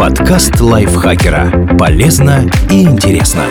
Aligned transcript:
Подкаст 0.00 0.58
лайфхакера. 0.58 1.76
Полезно 1.78 2.50
и 2.70 2.84
интересно. 2.84 3.44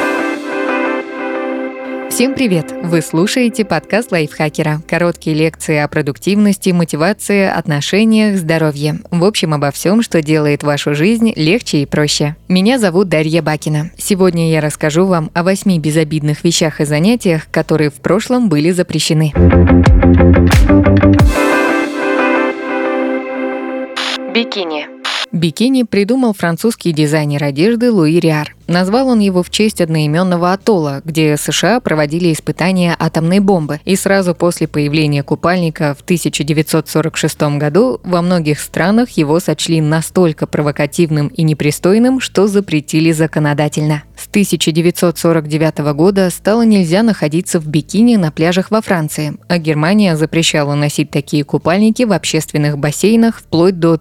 Всем 2.09 2.33
привет! 2.33 2.73
Вы 2.81 3.03
слушаете 3.03 3.63
подкаст 3.63 4.11
лайфхакера. 4.11 4.81
Короткие 4.87 5.35
лекции 5.35 5.77
о 5.77 5.87
продуктивности, 5.87 6.71
мотивации, 6.71 7.47
отношениях, 7.47 8.35
здоровье. 8.35 8.97
В 9.11 9.25
общем, 9.25 9.53
обо 9.53 9.69
всем, 9.69 10.01
что 10.01 10.23
делает 10.23 10.63
вашу 10.63 10.95
жизнь 10.95 11.33
легче 11.35 11.83
и 11.83 11.85
проще. 11.85 12.35
Меня 12.47 12.79
зовут 12.79 13.09
Дарья 13.09 13.43
Бакина. 13.43 13.91
Сегодня 13.95 14.49
я 14.49 14.59
расскажу 14.59 15.05
вам 15.05 15.29
о 15.35 15.43
восьми 15.43 15.77
безобидных 15.77 16.43
вещах 16.43 16.81
и 16.81 16.85
занятиях, 16.85 17.43
которые 17.51 17.91
в 17.91 18.01
прошлом 18.01 18.49
были 18.49 18.71
запрещены. 18.71 19.33
Бикини. 24.33 24.98
Бикини 25.31 25.83
придумал 25.83 26.33
французский 26.33 26.91
дизайнер 26.91 27.43
одежды 27.43 27.91
Луи 27.91 28.19
Риар. 28.19 28.55
Назвал 28.69 29.07
он 29.09 29.19
его 29.19 29.41
в 29.41 29.49
честь 29.49 29.81
одноименного 29.81 30.53
атолла, 30.53 31.01
где 31.03 31.37
США 31.37 31.79
проводили 31.79 32.31
испытания 32.31 32.95
атомной 32.99 33.39
бомбы. 33.39 33.79
И 33.83 33.95
сразу 33.95 34.35
после 34.35 34.67
появления 34.67 35.23
купальника 35.23 35.95
в 35.97 36.01
1946 36.03 37.57
году 37.57 37.99
во 38.03 38.21
многих 38.21 38.59
странах 38.59 39.09
его 39.11 39.39
сочли 39.39 39.81
настолько 39.81 40.45
провокативным 40.45 41.29
и 41.29 41.41
непристойным, 41.41 42.19
что 42.19 42.45
запретили 42.45 43.11
законодательно. 43.11 44.03
С 44.15 44.27
1949 44.27 45.79
года 45.95 46.29
стало 46.29 46.63
нельзя 46.63 47.01
находиться 47.01 47.59
в 47.59 47.65
бикини 47.65 48.17
на 48.17 48.31
пляжах 48.31 48.69
во 48.69 48.81
Франции, 48.81 49.37
а 49.47 49.57
Германия 49.57 50.15
запрещала 50.15 50.75
носить 50.75 51.09
такие 51.09 51.43
купальники 51.43 52.03
в 52.03 52.13
общественных 52.13 52.77
бассейнах 52.77 53.39
вплоть 53.39 53.79
до 53.79 53.97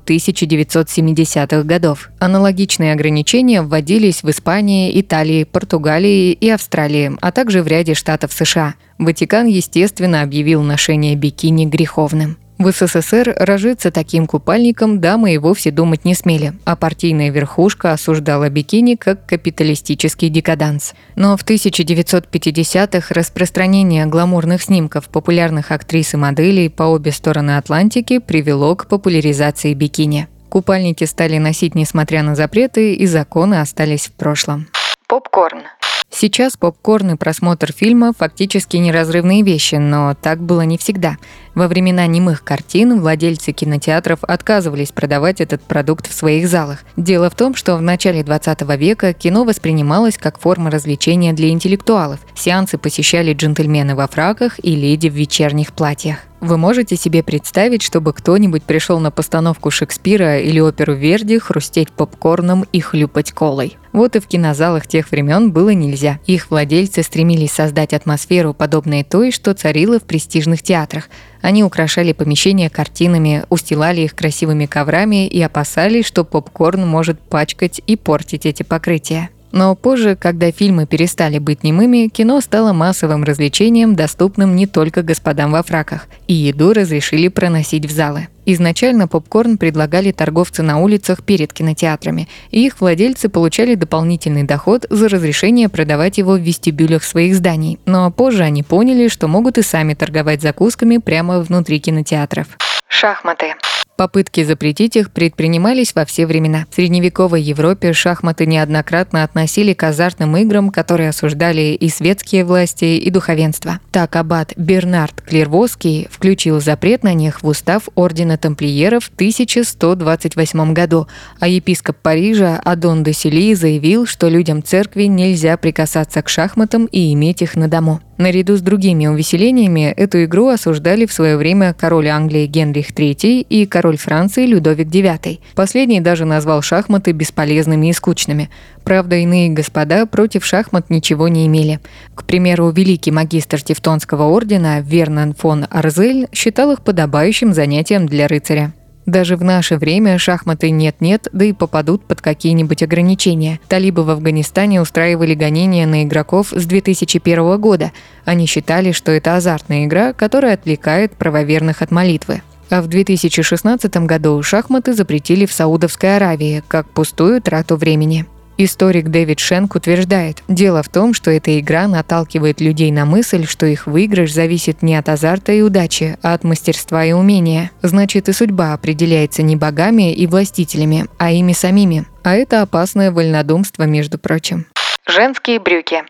1970-х 1.19 1.63
годов. 1.65 2.11
Аналогичные 2.19 2.93
ограничения 2.93 3.63
вводились 3.63 4.23
в 4.23 4.31
Испании, 4.31 5.01
Италии, 5.01 5.45
Португалии 5.45 6.33
и 6.33 6.49
Австралии, 6.51 7.13
а 7.21 7.33
также 7.33 7.63
в 7.63 7.67
ряде 7.67 7.95
штатов 7.95 8.33
США. 8.33 8.75
Ватикан, 8.99 9.47
естественно, 9.47 10.23
объявил 10.23 10.63
ношение 10.63 11.15
бикини 11.15 11.67
греховным. 11.67 12.37
В 12.59 12.73
СССР 12.73 13.37
рожиться 13.39 13.93
таким 13.93 14.27
купальником 14.27 15.01
дамы 15.01 15.35
и 15.35 15.39
вовсе 15.39 15.71
думать 15.71 16.05
не 16.05 16.17
смели, 16.17 16.55
а 16.65 16.75
партийная 16.75 17.31
верхушка 17.31 17.93
осуждала 17.93 18.49
бикини 18.49 18.97
как 18.97 19.27
капиталистический 19.27 20.29
декаданс. 20.29 20.95
Но 21.15 21.37
в 21.37 21.45
1950-х 21.45 23.15
распространение 23.15 24.07
гламурных 24.07 24.61
снимков 24.61 25.09
популярных 25.09 25.71
актрис 25.71 26.15
и 26.15 26.17
моделей 26.17 26.69
по 26.69 26.83
обе 26.83 27.13
стороны 27.13 27.59
Атлантики 27.59 28.19
привело 28.19 28.75
к 28.75 28.89
популяризации 28.89 29.73
бикини. 29.75 30.27
Купальники 30.49 31.05
стали 31.05 31.39
носить 31.39 31.75
несмотря 31.75 32.23
на 32.23 32.35
запреты, 32.35 32.95
и 32.95 33.07
законы 33.07 33.61
остались 33.61 34.07
в 34.07 34.13
прошлом. 34.13 34.67
Попкорн. 35.07 35.63
Сейчас 36.11 36.57
попкорн 36.57 37.13
и 37.13 37.17
просмотр 37.17 37.71
фильма 37.71 38.13
фактически 38.17 38.77
неразрывные 38.79 39.43
вещи, 39.43 39.75
но 39.77 40.15
так 40.15 40.41
было 40.41 40.63
не 40.63 40.79
всегда. 40.79 41.17
Во 41.55 41.69
времена 41.69 42.07
немых 42.07 42.43
картин 42.43 42.99
владельцы 43.01 43.53
кинотеатров 43.53 44.25
отказывались 44.25 44.91
продавать 44.91 45.41
этот 45.41 45.63
продукт 45.63 46.09
в 46.09 46.15
своих 46.15 46.49
залах. 46.49 46.81
Дело 46.97 47.29
в 47.31 47.37
том, 47.37 47.55
что 47.55 47.77
в 47.77 47.83
начале 47.83 48.23
20 48.23 48.63
века 48.79 49.13
кино 49.13 49.45
воспринималось 49.45 50.17
как 50.17 50.41
форма 50.41 50.71
развлечения 50.71 51.35
для 51.35 51.51
интеллектуалов. 51.51 52.21
Сеансы 52.35 52.79
посещали 52.79 53.35
джентльмены 53.35 53.95
во 53.95 54.09
фраках 54.09 54.59
и 54.65 54.75
леди 54.75 55.09
в 55.09 55.15
вечерних 55.15 55.73
платьях. 55.73 56.19
Вы 56.41 56.57
можете 56.57 56.95
себе 56.95 57.25
представить, 57.25 57.83
чтобы 57.83 58.13
кто-нибудь 58.13 58.63
пришел 58.63 59.01
на 59.01 59.11
постановку 59.11 59.73
Шекспира 59.73 60.39
или 60.39 60.61
оперу 60.61 60.95
Верди 60.95 61.39
хрустеть 61.39 61.91
попкорном 61.91 62.65
и 62.73 62.79
хлюпать 62.79 63.33
колой? 63.33 63.77
Вот 63.93 64.15
и 64.15 64.21
в 64.21 64.29
кинозалах 64.29 64.87
тех 64.87 65.11
времен 65.11 65.51
было 65.51 65.71
нельзя. 65.71 66.21
Их 66.27 66.51
владельцы 66.51 67.03
стремились 67.03 67.51
создать 67.51 67.93
атмосферу, 67.93 68.55
подобной 68.55 69.03
той, 69.03 69.33
что 69.33 69.53
царила 69.53 69.99
в 69.99 70.05
престижных 70.05 70.63
театрах. 70.63 71.09
Они 71.43 71.65
украшали 71.65 72.13
помещения 72.13 72.71
картинами, 72.71 73.43
устилали 73.49 74.03
их 74.03 74.15
красивыми 74.15 74.67
коврами 74.67 75.27
и 75.27 75.43
опасались, 75.43 76.07
что 76.07 76.25
попкорн 76.25 76.87
может 76.87 77.19
пачкать 77.19 77.81
и 77.85 77.97
портить 77.97 78.47
эти 78.47 78.63
покрытия. 78.63 79.31
Но 79.53 79.75
позже, 79.75 80.17
когда 80.17 80.51
фильмы 80.51 80.87
перестали 80.87 81.39
быть 81.39 81.65
немыми, 81.65 82.09
кино 82.09 82.41
стало 82.41 82.73
массовым 82.73 83.25
развлечением, 83.25 83.95
доступным 83.95 84.57
не 84.57 84.67
только 84.67 85.03
господам 85.03 85.53
во 85.53 85.63
фраках, 85.63 86.07
и 86.27 86.35
еду 86.35 86.73
разрешили 86.73 87.29
проносить 87.29 87.87
в 87.87 87.91
залы. 87.91 88.29
Изначально 88.45 89.09
попкорн 89.09 89.59
предлагали 89.59 90.11
торговцы 90.11 90.63
на 90.63 90.79
улицах 90.79 91.23
перед 91.23 91.53
кинотеатрами, 91.53 92.29
и 92.51 92.65
их 92.65 92.81
владельцы 92.81 93.29
получали 93.29 93.75
дополнительный 93.75 94.45
доход 94.45 94.87
за 94.89 95.09
разрешение 95.09 95.69
продавать 95.69 96.17
его 96.17 96.33
в 96.33 96.41
вестибюлях 96.41 97.05
своих 97.05 97.35
зданий. 97.35 97.79
Но 97.85 98.11
позже 98.11 98.45
они 98.45 98.63
поняли, 98.63 99.09
что 99.09 99.29
могут 99.29 99.59
и 99.59 99.63
сами 99.63 99.93
торговать 99.93 100.41
закусками 100.41 100.97
прямо 100.97 101.41
внутри 101.41 101.79
кинотеатров. 101.79 102.47
Шахматы. 102.89 103.55
Попытки 103.99 104.45
запретить 104.45 104.95
их 104.95 105.11
предпринимались 105.11 105.93
во 105.93 106.05
все 106.05 106.25
времена. 106.25 106.67
В 106.71 106.75
средневековой 106.77 107.43
Европе 107.43 107.93
шахматы 107.93 108.47
неоднократно 108.47 109.25
относили 109.25 109.73
к 109.73 109.83
азартным 109.83 110.37
играм, 110.37 110.71
которые 110.71 111.09
осуждали 111.09 111.75
и 111.75 111.89
светские 111.89 112.45
власти, 112.45 112.85
и 112.85 113.11
духовенство. 113.11 113.81
Так 113.91 114.15
аббат 114.15 114.53
Бернард 114.57 115.21
Клервоский 115.23 116.07
включил 116.13 116.61
запрет 116.61 117.03
на 117.03 117.13
них 117.13 117.43
в 117.43 117.49
устав 117.49 117.89
Ордена 117.97 118.39
тамплиеров 118.39 119.07
в 119.07 119.15
1128 119.15 120.73
году, 120.73 121.09
а 121.41 121.49
епископ 121.49 121.97
Парижа 122.01 122.61
Адон 122.65 123.03
де 123.03 123.13
Сели 123.13 123.53
заявил, 123.55 124.07
что 124.07 124.29
людям 124.29 124.63
церкви 124.63 125.07
нельзя 125.07 125.57
прикасаться 125.57 126.23
к 126.23 126.29
шахматам 126.29 126.87
и 126.87 127.13
иметь 127.15 127.43
их 127.43 127.57
на 127.57 127.67
дому. 127.67 128.01
Наряду 128.19 128.57
с 128.57 128.61
другими 128.61 129.07
увеселениями 129.07 129.93
эту 129.97 130.25
игру 130.25 130.49
осуждали 130.49 131.07
в 131.07 131.13
свое 131.13 131.37
время 131.37 131.73
король 131.73 132.09
Англии 132.09 132.47
Генрих 132.47 132.91
III 132.91 133.47
и 133.49 133.65
король 133.65 133.97
Франции 133.97 134.45
Людовик 134.45 134.89
IX. 134.89 135.39
Последний 135.55 136.01
даже 136.01 136.25
назвал 136.25 136.61
шахматы 136.61 137.13
бесполезными 137.13 137.87
и 137.87 137.93
скучными. 137.93 138.51
Правда, 138.83 139.15
иные 139.15 139.51
господа 139.51 140.05
против 140.05 140.45
шахмат 140.45 140.91
ничего 140.91 141.29
не 141.29 141.47
имели. 141.47 141.79
К 142.17 142.25
примеру, 142.25 142.71
великий 142.71 143.13
магистр 143.13 143.63
Тевтонского 143.63 144.25
ордена 144.25 144.81
Вернан 144.81 145.33
фон 145.33 145.67
Арзель 145.71 146.27
считал 146.33 146.73
их 146.73 146.83
подобающим 146.83 147.55
занятием 147.55 148.07
для 148.07 148.27
рыцаря. 148.27 148.73
Даже 149.09 149.37
в 149.37 149.43
наше 149.43 149.79
время 149.79 150.19
шахматы 150.19 150.69
нет-нет, 150.69 151.29
да 151.33 151.47
и 151.47 151.55
попадут 151.55 152.05
под 152.05 152.21
какие-нибудь 152.21 152.83
ограничения. 152.83 153.59
Талибы 153.67 154.05
в 154.05 154.11
Афганистане 154.11 154.83
устраивали 154.83 155.33
гонения 155.33 155.87
на 155.87 156.05
игроков 156.05 156.53
с 156.55 156.67
2001 156.67 157.59
года. 157.59 157.93
Они 158.27 158.45
считали, 158.45 158.93
что 158.93 159.11
это 159.11 159.37
азартная 159.37 159.87
игра, 159.87 160.13
которая 160.13 160.53
отвлекает 160.53 161.17
правоверных 161.17 161.81
от 161.81 161.91
молитвы. 161.91 162.43
А 162.69 162.83
в 162.83 162.89
2016 162.89 163.97
году 164.05 164.43
шахматы 164.43 164.93
запретили 164.93 165.47
в 165.47 165.53
Саудовской 165.55 166.17
Аравии 166.17 166.63
как 166.69 166.91
пустую 166.91 167.41
трату 167.41 167.77
времени. 167.77 168.27
Историк 168.61 169.11
Дэвид 169.11 169.39
Шенк 169.39 169.77
утверждает, 169.77 170.43
дело 170.49 170.83
в 170.83 170.89
том, 170.89 171.15
что 171.15 171.31
эта 171.31 171.61
игра 171.61 171.87
наталкивает 171.87 172.61
людей 172.61 172.91
на 172.91 173.07
мысль, 173.07 173.47
что 173.47 173.67
их 173.67 173.87
выигрыш 173.87 174.33
зависит 174.33 174.83
не 174.83 174.97
от 174.97 175.09
азарта 175.09 175.53
и 175.53 175.61
удачи, 175.61 176.19
а 176.25 176.35
от 176.35 176.43
мастерства 176.43 177.05
и 177.05 177.13
умения. 177.13 177.71
Значит, 177.83 178.29
и 178.29 178.33
судьба 178.33 178.73
определяется 178.73 179.43
не 179.43 179.55
богами 179.55 180.13
и 180.13 180.27
властителями, 180.27 181.07
а 181.19 181.31
ими 181.31 181.53
самими. 181.53 182.07
А 182.25 182.35
это 182.35 182.61
опасное 182.61 183.13
вольнодумство, 183.13 183.85
между 183.85 184.19
прочим. 184.19 184.67
Женские 185.07 185.61
брюки. 185.61 186.03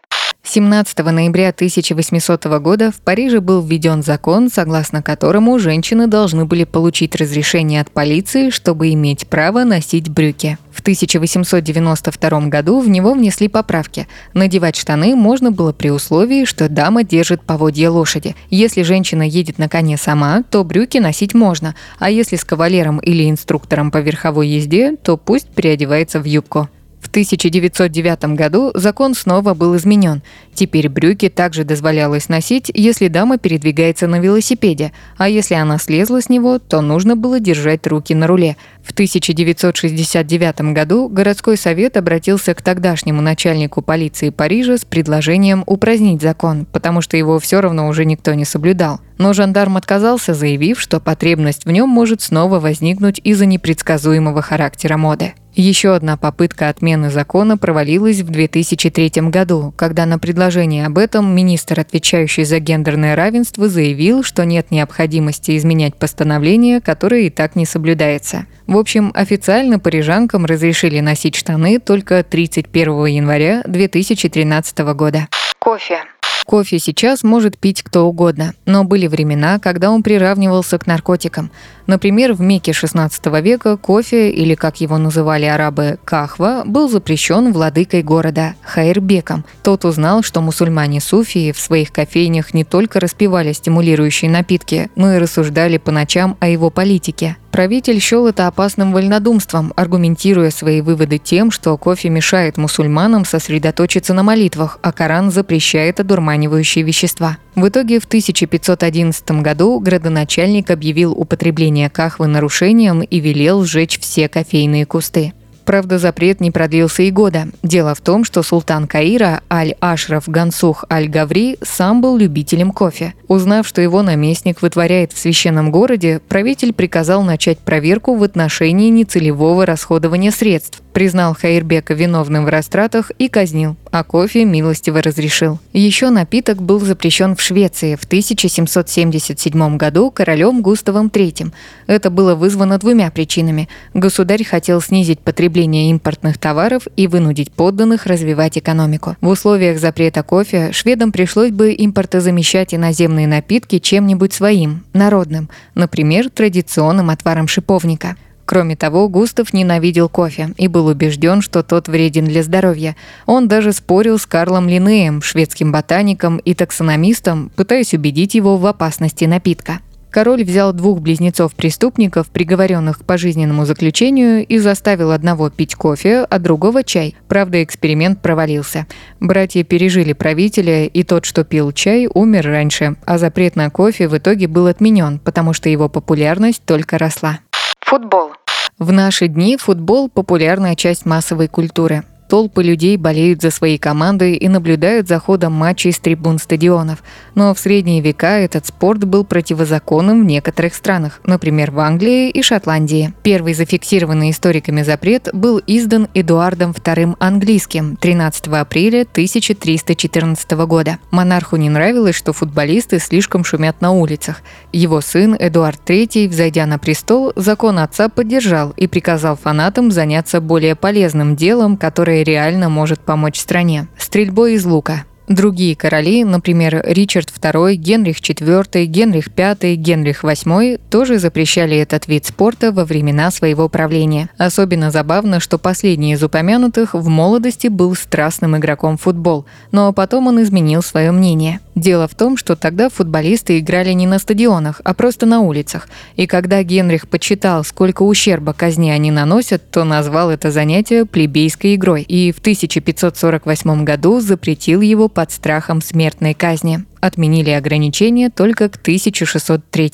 17 0.50 0.98
ноября 1.00 1.50
1800 1.50 2.46
года 2.58 2.90
в 2.90 3.02
Париже 3.02 3.40
был 3.40 3.60
введен 3.60 4.02
закон, 4.02 4.48
согласно 4.50 5.02
которому 5.02 5.58
женщины 5.58 6.06
должны 6.06 6.46
были 6.46 6.64
получить 6.64 7.14
разрешение 7.16 7.82
от 7.82 7.90
полиции, 7.90 8.48
чтобы 8.48 8.90
иметь 8.94 9.26
право 9.28 9.64
носить 9.64 10.08
брюки. 10.08 10.56
В 10.72 10.80
1892 10.80 12.40
году 12.46 12.80
в 12.80 12.88
него 12.88 13.12
внесли 13.12 13.48
поправки. 13.48 14.08
Надевать 14.32 14.76
штаны 14.76 15.14
можно 15.16 15.52
было 15.52 15.74
при 15.74 15.90
условии, 15.90 16.46
что 16.46 16.70
дама 16.70 17.04
держит 17.04 17.42
поводья 17.42 17.90
лошади. 17.90 18.34
Если 18.48 18.80
женщина 18.84 19.24
едет 19.24 19.58
на 19.58 19.68
коне 19.68 19.98
сама, 19.98 20.44
то 20.50 20.64
брюки 20.64 20.96
носить 20.96 21.34
можно, 21.34 21.74
а 21.98 22.10
если 22.10 22.36
с 22.36 22.44
кавалером 22.44 23.00
или 23.00 23.28
инструктором 23.28 23.90
по 23.90 23.98
верховой 23.98 24.48
езде, 24.48 24.96
то 24.96 25.18
пусть 25.18 25.48
переодевается 25.48 26.20
в 26.20 26.24
юбку. 26.24 26.70
В 27.00 27.08
1909 27.08 28.34
году 28.34 28.72
закон 28.74 29.14
снова 29.14 29.54
был 29.54 29.76
изменен. 29.76 30.22
Теперь 30.52 30.88
брюки 30.88 31.28
также 31.28 31.64
дозволялось 31.64 32.28
носить, 32.28 32.70
если 32.74 33.08
дама 33.08 33.38
передвигается 33.38 34.08
на 34.08 34.18
велосипеде, 34.18 34.92
а 35.16 35.28
если 35.28 35.54
она 35.54 35.78
слезла 35.78 36.20
с 36.20 36.28
него, 36.28 36.58
то 36.58 36.80
нужно 36.80 37.14
было 37.14 37.38
держать 37.38 37.86
руки 37.86 38.14
на 38.14 38.26
руле. 38.26 38.56
В 38.82 38.92
1969 38.92 40.72
году 40.72 41.08
городской 41.08 41.56
совет 41.56 41.96
обратился 41.96 42.54
к 42.54 42.62
тогдашнему 42.62 43.22
начальнику 43.22 43.80
полиции 43.80 44.30
Парижа 44.30 44.76
с 44.76 44.84
предложением 44.84 45.62
упразднить 45.66 46.20
закон, 46.20 46.66
потому 46.66 47.00
что 47.00 47.16
его 47.16 47.38
все 47.38 47.60
равно 47.60 47.86
уже 47.86 48.04
никто 48.04 48.34
не 48.34 48.44
соблюдал. 48.44 49.00
Но 49.18 49.32
жандарм 49.32 49.76
отказался, 49.76 50.34
заявив, 50.34 50.80
что 50.80 51.00
потребность 51.00 51.64
в 51.64 51.70
нем 51.70 51.88
может 51.88 52.22
снова 52.22 52.60
возникнуть 52.60 53.20
из-за 53.22 53.46
непредсказуемого 53.46 54.42
характера 54.42 54.96
моды. 54.96 55.34
Еще 55.60 55.96
одна 55.96 56.16
попытка 56.16 56.68
отмены 56.68 57.10
закона 57.10 57.58
провалилась 57.58 58.20
в 58.20 58.30
2003 58.30 59.10
году, 59.22 59.74
когда 59.76 60.06
на 60.06 60.20
предложение 60.20 60.86
об 60.86 60.98
этом 60.98 61.34
министр, 61.34 61.80
отвечающий 61.80 62.44
за 62.44 62.60
гендерное 62.60 63.16
равенство, 63.16 63.68
заявил, 63.68 64.22
что 64.22 64.44
нет 64.44 64.70
необходимости 64.70 65.56
изменять 65.56 65.96
постановление, 65.96 66.80
которое 66.80 67.22
и 67.22 67.30
так 67.30 67.56
не 67.56 67.66
соблюдается. 67.66 68.46
В 68.68 68.78
общем, 68.78 69.10
официально 69.16 69.80
парижанкам 69.80 70.44
разрешили 70.44 71.00
носить 71.00 71.34
штаны 71.34 71.80
только 71.80 72.22
31 72.22 73.06
января 73.06 73.64
2013 73.66 74.78
года. 74.94 75.26
Кофе. 75.58 76.04
Кофе 76.48 76.78
сейчас 76.78 77.24
может 77.24 77.58
пить 77.58 77.82
кто 77.82 78.06
угодно, 78.06 78.54
но 78.64 78.82
были 78.82 79.06
времена, 79.06 79.58
когда 79.58 79.90
он 79.90 80.02
приравнивался 80.02 80.78
к 80.78 80.86
наркотикам. 80.86 81.50
Например, 81.86 82.32
в 82.32 82.40
Мекке 82.40 82.72
XVI 82.72 83.42
века 83.42 83.76
кофе, 83.76 84.30
или 84.30 84.54
как 84.54 84.80
его 84.80 84.96
называли 84.96 85.44
арабы 85.44 85.98
кахва, 86.06 86.62
был 86.64 86.88
запрещен 86.88 87.52
владыкой 87.52 88.02
города 88.02 88.54
Хайрбеком. 88.62 89.44
Тот 89.62 89.84
узнал, 89.84 90.22
что 90.22 90.40
мусульмане-суфии 90.40 91.52
в 91.52 91.60
своих 91.60 91.92
кофейнях 91.92 92.54
не 92.54 92.64
только 92.64 92.98
распивали 92.98 93.52
стимулирующие 93.52 94.30
напитки, 94.30 94.90
но 94.96 95.12
и 95.12 95.18
рассуждали 95.18 95.76
по 95.76 95.92
ночам 95.92 96.38
о 96.40 96.48
его 96.48 96.70
политике. 96.70 97.36
Правитель 97.50 97.98
счел 98.00 98.26
это 98.26 98.46
опасным 98.46 98.92
вольнодумством, 98.92 99.72
аргументируя 99.74 100.50
свои 100.50 100.80
выводы 100.80 101.18
тем, 101.18 101.50
что 101.50 101.76
кофе 101.76 102.08
мешает 102.10 102.56
мусульманам 102.56 103.24
сосредоточиться 103.24 104.14
на 104.14 104.22
молитвах, 104.22 104.78
а 104.82 104.92
Коран 104.92 105.30
запрещает 105.30 105.98
одурманивающие 106.38 106.84
вещества. 106.84 107.38
В 107.54 107.68
итоге 107.68 107.98
в 107.98 108.04
1511 108.04 109.30
году 109.42 109.80
градоначальник 109.80 110.70
объявил 110.70 111.12
употребление 111.12 111.90
кахвы 111.90 112.26
нарушением 112.26 113.02
и 113.02 113.20
велел 113.20 113.64
сжечь 113.64 113.98
все 113.98 114.28
кофейные 114.28 114.86
кусты. 114.86 115.32
Правда, 115.64 115.98
запрет 115.98 116.40
не 116.40 116.50
продлился 116.50 117.02
и 117.02 117.10
года. 117.10 117.48
Дело 117.62 117.94
в 117.94 118.00
том, 118.00 118.24
что 118.24 118.42
султан 118.42 118.86
Каира 118.86 119.42
Аль-Ашраф 119.52 120.26
Гансух 120.26 120.86
Аль-Гаври 120.90 121.58
сам 121.60 122.00
был 122.00 122.16
любителем 122.16 122.72
кофе. 122.72 123.12
Узнав, 123.26 123.68
что 123.68 123.82
его 123.82 124.00
наместник 124.00 124.62
вытворяет 124.62 125.12
в 125.12 125.18
священном 125.18 125.70
городе, 125.70 126.22
правитель 126.26 126.72
приказал 126.72 127.22
начать 127.22 127.58
проверку 127.58 128.14
в 128.14 128.22
отношении 128.22 128.88
нецелевого 128.88 129.66
расходования 129.66 130.30
средств, 130.30 130.80
признал 130.94 131.36
Хаирбека 131.38 131.92
виновным 131.92 132.46
в 132.46 132.48
растратах 132.48 133.10
и 133.18 133.28
казнил, 133.28 133.76
а 133.90 134.04
кофе 134.04 134.44
милостиво 134.44 135.02
разрешил. 135.02 135.58
Еще 135.72 136.10
напиток 136.10 136.62
был 136.62 136.80
запрещен 136.80 137.36
в 137.36 137.40
Швеции 137.40 137.94
в 137.94 138.04
1777 138.04 139.76
году 139.76 140.10
королем 140.10 140.62
Густавом 140.62 141.08
III. 141.08 141.52
Это 141.86 142.10
было 142.10 142.34
вызвано 142.34 142.78
двумя 142.78 143.10
причинами. 143.10 143.68
Государь 143.94 144.44
хотел 144.44 144.80
снизить 144.80 145.20
потребление 145.20 145.90
импортных 145.90 146.38
товаров 146.38 146.84
и 146.96 147.06
вынудить 147.06 147.52
подданных 147.52 148.06
развивать 148.06 148.58
экономику. 148.58 149.16
В 149.20 149.28
условиях 149.28 149.78
запрета 149.78 150.22
кофе 150.22 150.72
шведам 150.72 151.12
пришлось 151.12 151.50
бы 151.50 151.74
импортозамещать 151.76 152.74
иноземные 152.74 153.26
напитки 153.26 153.78
чем-нибудь 153.78 154.32
своим, 154.32 154.84
народным, 154.92 155.48
например, 155.74 156.30
традиционным 156.30 157.10
отваром 157.10 157.48
шиповника– 157.48 158.16
Кроме 158.48 158.76
того, 158.76 159.10
Густав 159.10 159.52
ненавидел 159.52 160.08
кофе 160.08 160.54
и 160.56 160.68
был 160.68 160.86
убежден, 160.86 161.42
что 161.42 161.62
тот 161.62 161.86
вреден 161.86 162.24
для 162.24 162.42
здоровья. 162.42 162.96
Он 163.26 163.46
даже 163.46 163.74
спорил 163.74 164.18
с 164.18 164.24
Карлом 164.24 164.68
Линнеем, 164.68 165.20
шведским 165.20 165.70
ботаником 165.70 166.38
и 166.38 166.54
таксономистом, 166.54 167.50
пытаясь 167.54 167.92
убедить 167.92 168.34
его 168.34 168.56
в 168.56 168.64
опасности 168.64 169.26
напитка. 169.26 169.80
Король 170.08 170.44
взял 170.44 170.72
двух 170.72 171.00
близнецов-преступников, 171.00 172.28
приговоренных 172.28 173.00
к 173.00 173.04
пожизненному 173.04 173.66
заключению, 173.66 174.46
и 174.46 174.56
заставил 174.56 175.10
одного 175.10 175.50
пить 175.50 175.74
кофе, 175.74 176.20
а 176.20 176.38
другого 176.38 176.82
чай. 176.82 177.16
Правда, 177.28 177.62
эксперимент 177.62 178.22
провалился. 178.22 178.86
Братья 179.20 179.62
пережили 179.62 180.14
правителя, 180.14 180.86
и 180.86 181.02
тот, 181.02 181.26
что 181.26 181.44
пил 181.44 181.70
чай, 181.72 182.08
умер 182.14 182.46
раньше, 182.46 182.96
а 183.04 183.18
запрет 183.18 183.56
на 183.56 183.68
кофе 183.68 184.08
в 184.08 184.16
итоге 184.16 184.48
был 184.48 184.68
отменен, 184.68 185.18
потому 185.18 185.52
что 185.52 185.68
его 185.68 185.90
популярность 185.90 186.62
только 186.64 186.96
росла. 186.96 187.40
Футбол. 187.88 188.32
В 188.78 188.92
наши 188.92 189.26
дни 189.26 189.56
футбол– 189.56 190.08
популярная 190.14 190.76
часть 190.76 191.04
массовой 191.04 191.48
культуры. 191.48 192.04
Толпы 192.28 192.62
людей 192.62 192.98
болеют 192.98 193.40
за 193.40 193.50
свои 193.50 193.78
команды 193.78 194.34
и 194.34 194.48
наблюдают 194.48 195.08
за 195.08 195.18
ходом 195.18 195.54
матчей 195.54 195.92
с 195.92 195.98
трибун 195.98 196.38
стадионов. 196.38 197.02
Но 197.34 197.54
в 197.54 197.58
средние 197.58 198.02
века 198.02 198.38
этот 198.38 198.66
спорт 198.66 199.04
был 199.04 199.24
противозаконным 199.24 200.22
в 200.22 200.26
некоторых 200.26 200.74
странах, 200.74 201.20
например, 201.24 201.70
в 201.70 201.80
Англии 201.80 202.28
и 202.28 202.42
Шотландии. 202.42 203.14
Первый 203.22 203.54
зафиксированный 203.54 204.30
историками 204.30 204.82
запрет 204.82 205.30
был 205.32 205.62
издан 205.66 206.08
Эдуардом 206.12 206.72
II 206.72 207.16
английским 207.18 207.96
13 207.96 208.48
апреля 208.48 209.02
1314 209.02 210.50
года. 210.66 210.98
Монарху 211.10 211.56
не 211.56 211.70
нравилось, 211.70 212.14
что 212.14 212.34
футболисты 212.34 212.98
слишком 212.98 213.42
шумят 213.42 213.80
на 213.80 213.92
улицах. 213.92 214.42
Его 214.70 215.00
сын 215.00 215.34
Эдуард 215.38 215.80
III, 215.88 216.28
взойдя 216.28 216.66
на 216.66 216.78
престол, 216.78 217.32
закон 217.36 217.78
отца 217.78 218.10
поддержал 218.10 218.74
и 218.76 218.86
приказал 218.86 219.36
фанатам 219.36 219.90
заняться 219.90 220.42
более 220.42 220.74
полезным 220.74 221.34
делом, 221.34 221.78
которое 221.78 222.17
которое 222.18 222.24
реально 222.24 222.68
может 222.68 223.00
помочь 223.00 223.38
стране– 223.38 223.86
стрельбой 223.98 224.54
из 224.54 224.64
лука. 224.64 225.04
Другие 225.28 225.76
короли, 225.76 226.24
например, 226.24 226.82
Ричард 226.86 227.28
II, 227.28 227.74
Генрих 227.74 228.20
IV, 228.20 228.86
Генрих 228.86 229.26
V, 229.36 229.74
Генрих 229.76 230.24
VIII, 230.24 230.80
тоже 230.90 231.18
запрещали 231.18 231.76
этот 231.76 232.08
вид 232.08 232.24
спорта 232.24 232.72
во 232.72 232.86
времена 232.86 233.30
своего 233.30 233.68
правления. 233.68 234.30
Особенно 234.38 234.90
забавно, 234.90 235.38
что 235.38 235.58
последний 235.58 236.14
из 236.14 236.22
упомянутых 236.22 236.94
в 236.94 237.08
молодости 237.08 237.68
был 237.68 237.94
страстным 237.94 238.56
игроком 238.56 238.96
в 238.96 239.02
футбол, 239.02 239.44
но 239.70 239.92
потом 239.92 240.28
он 240.28 240.42
изменил 240.42 240.82
свое 240.82 241.12
мнение– 241.12 241.60
Дело 241.78 242.08
в 242.08 242.14
том, 242.16 242.36
что 242.36 242.56
тогда 242.56 242.88
футболисты 242.88 243.60
играли 243.60 243.92
не 243.92 244.08
на 244.08 244.18
стадионах, 244.18 244.80
а 244.82 244.94
просто 244.94 245.26
на 245.26 245.42
улицах. 245.42 245.88
И 246.16 246.26
когда 246.26 246.60
Генрих 246.64 247.06
почитал, 247.06 247.62
сколько 247.62 248.02
ущерба 248.02 248.52
казни 248.52 248.90
они 248.90 249.12
наносят, 249.12 249.70
то 249.70 249.84
назвал 249.84 250.32
это 250.32 250.50
занятие 250.50 251.04
плебейской 251.04 251.76
игрой 251.76 252.02
и 252.02 252.32
в 252.32 252.40
1548 252.40 253.84
году 253.84 254.18
запретил 254.18 254.80
его 254.80 255.08
под 255.08 255.30
страхом 255.30 255.80
смертной 255.80 256.34
казни. 256.34 256.80
Отменили 257.00 257.50
ограничения 257.50 258.28
только 258.28 258.68
к 258.68 258.74
1603. 258.74 259.92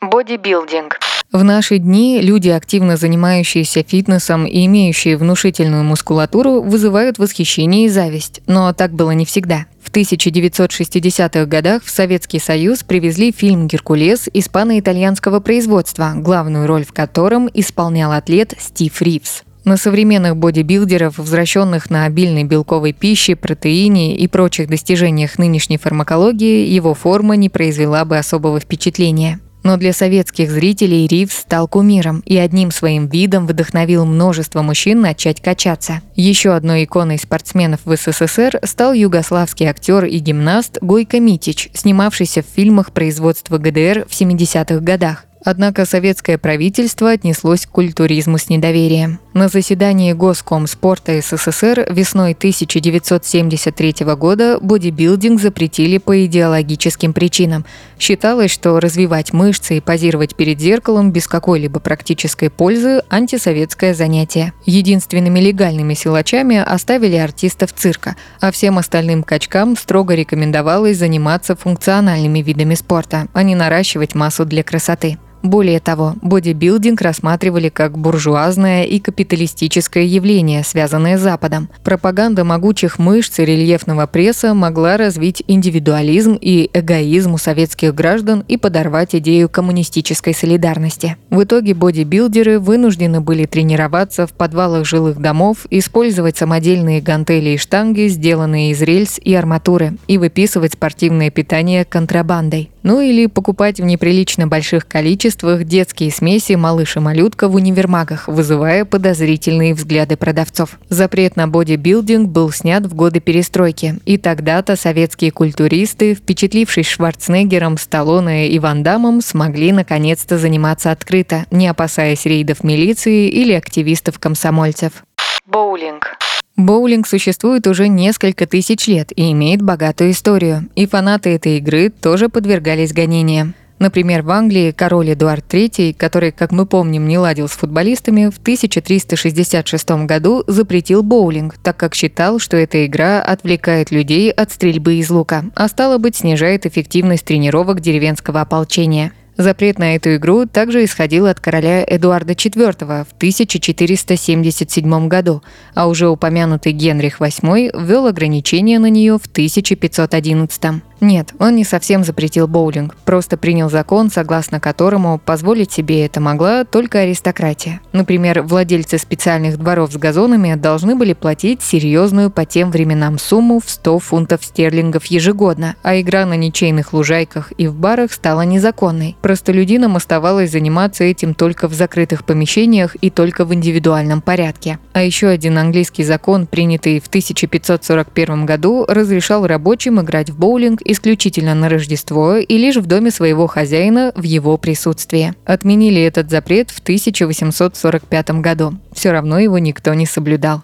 Бодибилдинг. 0.00 0.98
В 1.30 1.44
наши 1.44 1.78
дни 1.78 2.20
люди, 2.20 2.48
активно 2.48 2.96
занимающиеся 2.96 3.84
фитнесом 3.84 4.44
и 4.44 4.66
имеющие 4.66 5.16
внушительную 5.16 5.84
мускулатуру, 5.84 6.60
вызывают 6.60 7.18
восхищение 7.18 7.86
и 7.86 7.88
зависть. 7.88 8.42
Но 8.46 8.72
так 8.72 8.92
было 8.92 9.12
не 9.12 9.24
всегда. 9.24 9.66
В 9.92 9.94
1960-х 9.94 11.44
годах 11.44 11.84
в 11.84 11.90
Советский 11.90 12.38
Союз 12.38 12.82
привезли 12.82 13.30
фильм 13.30 13.66
«Геркулес» 13.66 14.26
испано-итальянского 14.32 15.40
производства, 15.40 16.14
главную 16.16 16.66
роль 16.66 16.86
в 16.86 16.94
котором 16.94 17.50
исполнял 17.52 18.12
атлет 18.12 18.54
Стив 18.58 19.02
Ривз. 19.02 19.42
На 19.66 19.76
современных 19.76 20.38
бодибилдеров, 20.38 21.18
возвращенных 21.18 21.90
на 21.90 22.06
обильной 22.06 22.44
белковой 22.44 22.94
пище, 22.94 23.36
протеине 23.36 24.16
и 24.16 24.26
прочих 24.28 24.70
достижениях 24.70 25.36
нынешней 25.36 25.76
фармакологии, 25.76 26.68
его 26.68 26.94
форма 26.94 27.36
не 27.36 27.50
произвела 27.50 28.06
бы 28.06 28.16
особого 28.16 28.60
впечатления. 28.60 29.40
Но 29.62 29.76
для 29.76 29.92
советских 29.92 30.50
зрителей 30.50 31.06
Ривз 31.06 31.34
стал 31.34 31.68
кумиром 31.68 32.20
и 32.26 32.36
одним 32.36 32.70
своим 32.70 33.06
видом 33.06 33.46
вдохновил 33.46 34.04
множество 34.04 34.62
мужчин 34.62 35.00
начать 35.00 35.40
качаться. 35.40 36.00
Еще 36.14 36.54
одной 36.54 36.84
иконой 36.84 37.18
спортсменов 37.18 37.80
в 37.84 37.96
СССР 37.96 38.60
стал 38.64 38.92
югославский 38.92 39.66
актер 39.66 40.04
и 40.04 40.18
гимнаст 40.18 40.78
Гойко 40.80 41.20
Митич, 41.20 41.68
снимавшийся 41.74 42.42
в 42.42 42.46
фильмах 42.46 42.92
производства 42.92 43.58
ГДР 43.58 44.06
в 44.08 44.12
70-х 44.12 44.80
годах. 44.80 45.26
Однако 45.44 45.86
советское 45.86 46.38
правительство 46.38 47.10
отнеслось 47.10 47.66
к 47.66 47.70
культуризму 47.70 48.38
с 48.38 48.48
недоверием. 48.48 49.18
На 49.34 49.48
заседании 49.48 50.12
Госкомспорта 50.12 51.20
СССР 51.20 51.86
весной 51.90 52.32
1973 52.32 53.94
года 54.14 54.58
бодибилдинг 54.60 55.40
запретили 55.40 55.98
по 55.98 56.24
идеологическим 56.26 57.12
причинам. 57.12 57.64
Считалось, 57.98 58.52
что 58.52 58.78
развивать 58.78 59.32
мышцы 59.32 59.78
и 59.78 59.80
позировать 59.80 60.36
перед 60.36 60.60
зеркалом 60.60 61.10
без 61.10 61.26
какой-либо 61.26 61.80
практической 61.80 62.48
пользы– 62.48 63.02
антисоветское 63.10 63.94
занятие. 63.94 64.52
Единственными 64.64 65.40
легальными 65.40 65.94
силачами 65.94 66.58
оставили 66.58 67.16
артистов 67.16 67.72
цирка, 67.72 68.16
а 68.40 68.52
всем 68.52 68.78
остальным 68.78 69.22
качкам 69.24 69.76
строго 69.76 70.14
рекомендовалось 70.14 70.98
заниматься 70.98 71.56
функциональными 71.56 72.40
видами 72.40 72.74
спорта, 72.74 73.26
а 73.32 73.42
не 73.42 73.54
наращивать 73.54 74.14
массу 74.14 74.44
для 74.44 74.62
красоты. 74.62 75.18
Более 75.42 75.80
того, 75.80 76.14
бодибилдинг 76.22 77.00
рассматривали 77.00 77.68
как 77.68 77.98
буржуазное 77.98 78.84
и 78.84 79.00
капиталистическое 79.00 80.04
явление, 80.04 80.62
связанное 80.62 81.18
с 81.18 81.20
Западом. 81.20 81.68
Пропаганда 81.82 82.44
могучих 82.44 82.98
мышц 82.98 83.38
и 83.40 83.44
рельефного 83.44 84.06
пресса 84.06 84.54
могла 84.54 84.96
развить 84.96 85.42
индивидуализм 85.48 86.38
и 86.40 86.70
эгоизм 86.72 87.34
у 87.34 87.38
советских 87.38 87.94
граждан 87.94 88.44
и 88.46 88.56
подорвать 88.56 89.14
идею 89.16 89.48
коммунистической 89.48 90.34
солидарности. 90.34 91.16
В 91.30 91.42
итоге 91.42 91.74
бодибилдеры 91.74 92.58
вынуждены 92.58 93.20
были 93.20 93.46
тренироваться 93.46 94.26
в 94.26 94.32
подвалах 94.32 94.86
жилых 94.86 95.20
домов, 95.20 95.66
использовать 95.70 96.36
самодельные 96.36 97.00
гантели 97.00 97.50
и 97.50 97.58
штанги, 97.58 98.06
сделанные 98.06 98.70
из 98.70 98.80
рельс 98.82 99.18
и 99.18 99.34
арматуры, 99.34 99.94
и 100.06 100.18
выписывать 100.18 100.74
спортивное 100.74 101.30
питание 101.30 101.84
контрабандой. 101.84 102.71
Ну 102.82 103.00
или 103.00 103.26
покупать 103.26 103.80
в 103.80 103.84
неприлично 103.84 104.46
больших 104.46 104.88
количествах 104.88 105.64
детские 105.64 106.10
смеси 106.10 106.54
малыш 106.54 106.96
и 106.96 107.00
малютка 107.00 107.48
в 107.48 107.54
универмагах, 107.54 108.26
вызывая 108.26 108.84
подозрительные 108.84 109.74
взгляды 109.74 110.16
продавцов. 110.16 110.78
Запрет 110.88 111.36
на 111.36 111.46
бодибилдинг 111.46 112.28
был 112.28 112.50
снят 112.50 112.84
в 112.84 112.94
годы 112.94 113.20
перестройки, 113.20 113.98
и 114.04 114.18
тогда-то 114.18 114.76
советские 114.76 115.30
культуристы, 115.30 116.14
впечатлившись 116.14 116.88
Шварценеггером, 116.88 117.78
Сталлоне 117.78 118.48
и 118.48 118.58
Ван 118.58 118.82
Дамом, 118.82 119.20
смогли 119.20 119.72
наконец-то 119.72 120.38
заниматься 120.38 120.90
открыто, 120.90 121.46
не 121.50 121.68
опасаясь 121.68 122.26
рейдов 122.26 122.64
милиции 122.64 123.28
или 123.28 123.52
активистов-комсомольцев. 123.52 125.04
Боулинг. 125.46 126.16
Боулинг 126.66 127.06
существует 127.06 127.66
уже 127.66 127.88
несколько 127.88 128.46
тысяч 128.46 128.86
лет 128.86 129.12
и 129.16 129.32
имеет 129.32 129.62
богатую 129.62 130.12
историю, 130.12 130.68
и 130.74 130.86
фанаты 130.86 131.30
этой 131.30 131.58
игры 131.58 131.90
тоже 131.90 132.28
подвергались 132.28 132.92
гонениям. 132.92 133.54
Например, 133.78 134.22
в 134.22 134.30
Англии 134.30 134.70
король 134.70 135.12
Эдуард 135.12 135.44
III, 135.52 135.92
который, 135.94 136.30
как 136.30 136.52
мы 136.52 136.66
помним, 136.66 137.08
не 137.08 137.18
ладил 137.18 137.48
с 137.48 137.52
футболистами, 137.52 138.30
в 138.30 138.38
1366 138.38 139.90
году 140.06 140.44
запретил 140.46 141.02
боулинг, 141.02 141.56
так 141.58 141.76
как 141.76 141.96
считал, 141.96 142.38
что 142.38 142.56
эта 142.56 142.86
игра 142.86 143.20
отвлекает 143.20 143.90
людей 143.90 144.30
от 144.30 144.52
стрельбы 144.52 144.94
из 144.94 145.10
лука, 145.10 145.46
а 145.56 145.66
стало 145.66 145.98
быть, 145.98 146.14
снижает 146.14 146.64
эффективность 146.64 147.24
тренировок 147.24 147.80
деревенского 147.80 148.40
ополчения– 148.40 149.12
Запрет 149.36 149.78
на 149.78 149.96
эту 149.96 150.16
игру 150.16 150.46
также 150.46 150.84
исходил 150.84 151.26
от 151.26 151.40
короля 151.40 151.82
Эдуарда 151.86 152.34
IV 152.34 153.04
в 153.04 153.12
1477 153.16 155.08
году, 155.08 155.42
а 155.74 155.88
уже 155.88 156.08
упомянутый 156.08 156.72
Генрих 156.72 157.20
VIII 157.20 157.70
ввел 157.74 158.06
ограничения 158.06 158.78
на 158.78 158.90
нее 158.90 159.18
в 159.18 159.26
1511. 159.26 160.82
Нет, 161.02 161.34
он 161.40 161.56
не 161.56 161.64
совсем 161.64 162.04
запретил 162.04 162.46
боулинг, 162.46 162.94
просто 163.04 163.36
принял 163.36 163.68
закон, 163.68 164.08
согласно 164.08 164.60
которому 164.60 165.18
позволить 165.18 165.72
себе 165.72 166.06
это 166.06 166.20
могла 166.20 166.64
только 166.64 167.00
аристократия. 167.00 167.80
Например, 167.90 168.42
владельцы 168.42 168.98
специальных 168.98 169.58
дворов 169.58 169.92
с 169.92 169.96
газонами 169.96 170.54
должны 170.54 170.94
были 170.94 171.12
платить 171.12 171.60
серьезную 171.60 172.30
по 172.30 172.44
тем 172.44 172.70
временам 172.70 173.18
сумму 173.18 173.58
в 173.58 173.68
100 173.68 173.98
фунтов 173.98 174.44
стерлингов 174.44 175.06
ежегодно, 175.06 175.74
а 175.82 176.00
игра 176.00 176.24
на 176.24 176.34
ничейных 176.34 176.92
лужайках 176.92 177.52
и 177.58 177.66
в 177.66 177.74
барах 177.74 178.12
стала 178.12 178.42
незаконной. 178.42 179.16
Простолюдинам 179.22 179.96
оставалось 179.96 180.52
заниматься 180.52 181.02
этим 181.02 181.34
только 181.34 181.66
в 181.66 181.74
закрытых 181.74 182.24
помещениях 182.24 182.94
и 183.00 183.10
только 183.10 183.44
в 183.44 183.52
индивидуальном 183.52 184.22
порядке. 184.22 184.78
А 184.92 185.02
еще 185.02 185.26
один 185.26 185.58
английский 185.58 186.04
закон, 186.04 186.46
принятый 186.46 187.00
в 187.00 187.08
1541 187.08 188.46
году, 188.46 188.84
разрешал 188.86 189.48
рабочим 189.48 190.00
играть 190.00 190.30
в 190.30 190.38
боулинг 190.38 190.80
исключительно 190.92 191.54
на 191.54 191.68
Рождество 191.68 192.36
и 192.36 192.58
лишь 192.58 192.76
в 192.76 192.86
доме 192.86 193.10
своего 193.10 193.46
хозяина 193.46 194.12
в 194.14 194.22
его 194.22 194.56
присутствии. 194.56 195.34
Отменили 195.44 196.00
этот 196.00 196.30
запрет 196.30 196.70
в 196.70 196.78
1845 196.80 198.30
году. 198.40 198.74
Все 198.92 199.10
равно 199.10 199.38
его 199.38 199.58
никто 199.58 199.94
не 199.94 200.06
соблюдал. 200.06 200.62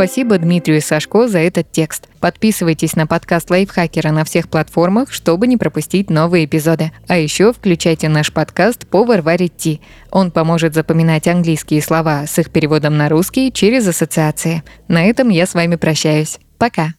Спасибо 0.00 0.38
Дмитрию 0.38 0.80
Сашко 0.80 1.28
за 1.28 1.40
этот 1.40 1.72
текст. 1.72 2.08
Подписывайтесь 2.20 2.96
на 2.96 3.06
подкаст 3.06 3.50
Лайфхакера 3.50 4.12
на 4.12 4.24
всех 4.24 4.48
платформах, 4.48 5.12
чтобы 5.12 5.46
не 5.46 5.58
пропустить 5.58 6.08
новые 6.08 6.46
эпизоды. 6.46 6.90
А 7.06 7.18
еще 7.18 7.52
включайте 7.52 8.08
наш 8.08 8.32
подкаст 8.32 8.86
по 8.86 9.04
Варваре 9.04 9.48
Ти. 9.48 9.82
Он 10.10 10.30
поможет 10.30 10.72
запоминать 10.72 11.28
английские 11.28 11.82
слова 11.82 12.24
с 12.26 12.38
их 12.38 12.48
переводом 12.48 12.96
на 12.96 13.10
русский 13.10 13.52
через 13.52 13.86
ассоциации. 13.86 14.62
На 14.88 15.04
этом 15.04 15.28
я 15.28 15.44
с 15.44 15.52
вами 15.52 15.76
прощаюсь. 15.76 16.38
Пока. 16.56 16.94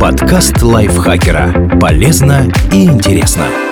Подкаст 0.00 0.62
Лайфхакера. 0.62 1.78
Полезно 1.78 2.50
и 2.72 2.86
интересно. 2.86 3.71